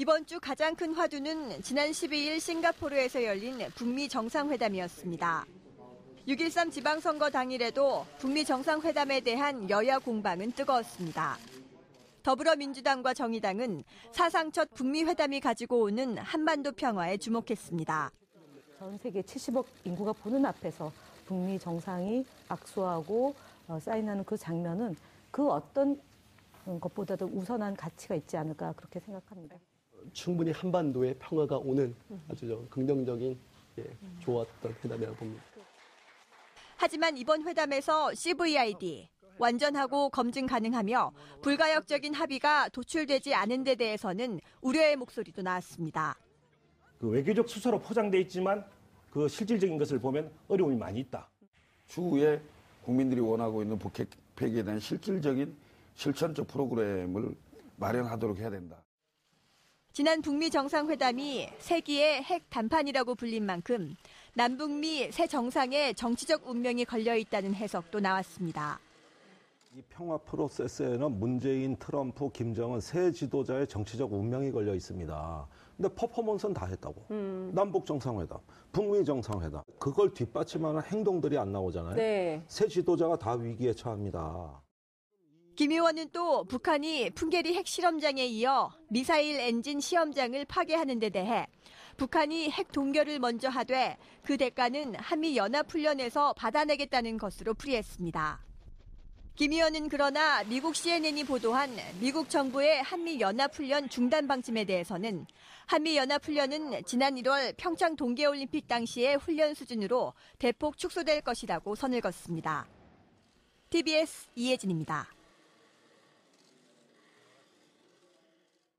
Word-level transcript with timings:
이번 0.00 0.24
주 0.26 0.38
가장 0.38 0.76
큰 0.76 0.94
화두는 0.94 1.60
지난 1.60 1.90
12일 1.90 2.38
싱가포르에서 2.38 3.24
열린 3.24 3.58
북미 3.74 4.08
정상회담이었습니다. 4.08 5.44
6.13 6.28 6.70
지방선거 6.70 7.30
당일에도 7.30 8.06
북미 8.20 8.44
정상회담에 8.44 9.22
대한 9.22 9.68
여야 9.68 9.98
공방은 9.98 10.52
뜨거웠습니다. 10.52 11.36
더불어민주당과 12.22 13.12
정의당은 13.12 13.82
사상 14.12 14.52
첫 14.52 14.70
북미 14.72 15.02
회담이 15.02 15.40
가지고 15.40 15.80
오는 15.82 16.16
한반도 16.16 16.70
평화에 16.70 17.16
주목했습니다. 17.16 18.12
전 18.78 18.98
세계 18.98 19.20
70억 19.20 19.66
인구가 19.82 20.12
보는 20.12 20.46
앞에서 20.46 20.92
북미 21.26 21.58
정상이 21.58 22.24
악수하고 22.46 23.34
어, 23.66 23.80
사인하는 23.80 24.22
그 24.22 24.36
장면은 24.36 24.94
그 25.32 25.50
어떤 25.50 26.00
것보다도 26.80 27.30
우선한 27.32 27.74
가치가 27.74 28.14
있지 28.14 28.36
않을까 28.36 28.74
그렇게 28.74 29.00
생각합니다. 29.00 29.56
충분히 30.12 30.50
한반도에 30.50 31.14
평화가 31.14 31.58
오는 31.58 31.94
아주 32.28 32.46
좀 32.46 32.66
긍정적인 32.68 33.38
예, 33.78 33.84
좋았던 34.20 34.74
회담이라고 34.84 35.16
봅니다. 35.16 35.42
하지만 36.76 37.16
이번 37.16 37.46
회담에서 37.46 38.14
CVID, 38.14 39.08
완전하고 39.38 40.10
검증 40.10 40.46
가능하며 40.46 41.12
불가역적인 41.42 42.14
합의가 42.14 42.68
도출되지 42.70 43.34
않은 43.34 43.64
데 43.64 43.74
대해서는 43.74 44.40
우려의 44.62 44.96
목소리도 44.96 45.42
나왔습니다. 45.42 46.16
그 47.00 47.08
외교적 47.08 47.48
수사로 47.48 47.78
포장돼 47.78 48.20
있지만 48.22 48.64
그 49.10 49.28
실질적인 49.28 49.78
것을 49.78 50.00
보면 50.00 50.30
어려움이 50.48 50.76
많이 50.76 51.00
있다. 51.00 51.28
추후에 51.86 52.40
국민들이 52.82 53.20
원하고 53.20 53.62
있는 53.62 53.78
북핵 53.78 54.08
폐기에 54.36 54.62
대한 54.62 54.80
실질적인 54.80 55.56
실천적 55.94 56.46
프로그램을 56.46 57.34
마련하도록 57.76 58.38
해야 58.38 58.50
된다. 58.50 58.82
지난 59.98 60.22
북미 60.22 60.48
정상회담이 60.48 61.48
세기의 61.58 62.22
핵 62.22 62.48
단판이라고 62.50 63.16
불린 63.16 63.44
만큼 63.44 63.96
남북미 64.36 65.10
새 65.10 65.26
정상의 65.26 65.92
정치적 65.96 66.48
운명이 66.48 66.84
걸려 66.84 67.16
있다는 67.16 67.52
해석도 67.52 67.98
나왔습니다. 67.98 68.78
이 69.74 69.82
평화 69.88 70.16
프로세스에는 70.18 71.18
문재인, 71.18 71.74
트럼프, 71.74 72.30
김정은 72.30 72.80
세 72.80 73.10
지도자의 73.10 73.66
정치적 73.66 74.12
운명이 74.12 74.52
걸려 74.52 74.72
있습니다. 74.72 75.48
근데 75.76 75.92
퍼포먼스는 75.92 76.54
다 76.54 76.66
했다고. 76.66 77.06
남북 77.52 77.84
정상회담, 77.84 78.38
북미 78.70 79.04
정상회담. 79.04 79.64
그걸 79.80 80.14
뒷받침하는 80.14 80.80
행동들이 80.80 81.36
안 81.36 81.50
나오잖아요. 81.50 81.96
네. 81.96 82.40
새 82.46 82.68
지도자가 82.68 83.16
다 83.16 83.32
위기에 83.32 83.74
처합니다. 83.74 84.62
김 85.58 85.72
의원은 85.72 86.10
또 86.12 86.44
북한이 86.44 87.10
풍계리 87.16 87.52
핵실험장에 87.54 88.24
이어 88.26 88.70
미사일 88.88 89.40
엔진 89.40 89.80
시험장을 89.80 90.44
파괴하는 90.44 91.00
데 91.00 91.10
대해 91.10 91.48
북한이 91.96 92.48
핵 92.48 92.70
동결을 92.70 93.18
먼저 93.18 93.48
하되 93.48 93.96
그 94.22 94.36
대가는 94.36 94.94
한미 94.94 95.36
연합훈련에서 95.36 96.34
받아내겠다는 96.34 97.18
것으로 97.18 97.54
풀이했습니다. 97.54 98.40
김 99.34 99.50
의원은 99.50 99.88
그러나 99.88 100.44
미국 100.44 100.76
CNN이 100.76 101.24
보도한 101.24 101.76
미국 101.98 102.30
정부의 102.30 102.80
한미 102.84 103.18
연합훈련 103.18 103.88
중단 103.88 104.28
방침에 104.28 104.64
대해서는 104.64 105.26
한미 105.66 105.96
연합훈련은 105.96 106.84
지난 106.86 107.16
1월 107.16 107.56
평창 107.56 107.96
동계올림픽 107.96 108.68
당시의 108.68 109.16
훈련 109.16 109.54
수준으로 109.54 110.14
대폭 110.38 110.78
축소될 110.78 111.22
것이라고 111.22 111.74
선을 111.74 112.00
걷습니다. 112.00 112.68
TBS 113.70 114.28
이혜진입니다. 114.36 115.17